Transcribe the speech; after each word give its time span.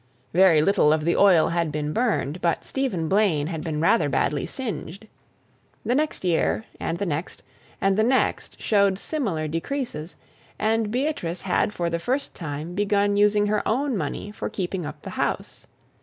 Very 0.33 0.63
little 0.63 0.91
of 0.91 1.05
the 1.05 1.15
oil 1.15 1.49
had 1.49 1.71
been 1.71 1.93
burned, 1.93 2.41
but 2.41 2.65
Stephen 2.65 3.07
Blaine 3.07 3.45
had 3.45 3.63
been 3.63 3.79
rather 3.79 4.09
badly 4.09 4.47
singed. 4.47 5.05
The 5.85 5.93
next 5.93 6.23
year 6.23 6.65
and 6.79 6.97
the 6.97 7.05
next 7.05 7.43
and 7.79 7.95
the 7.95 8.03
next 8.03 8.59
showed 8.59 8.97
similar 8.97 9.47
decreases, 9.47 10.15
and 10.57 10.89
Beatrice 10.89 11.41
had 11.41 11.71
for 11.71 11.87
the 11.87 11.99
first 11.99 12.33
time 12.35 12.73
begun 12.73 13.15
using 13.15 13.45
her 13.45 13.61
own 13.67 13.95
money 13.95 14.31
for 14.31 14.49
keeping 14.49 14.87
up 14.87 15.03
the 15.03 15.11
house. 15.11 15.67